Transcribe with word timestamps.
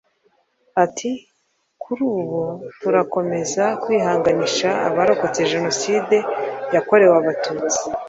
Ati 0.83 1.09
“kuri 1.81 2.01
ubu 2.17 2.39
turakomeza 2.79 3.63
kwihanganisha 3.81 4.69
abarokotse 4.87 5.39
Janoside 5.51 6.17
yakorewe 6.75 7.13
Abatutsi 7.21 7.79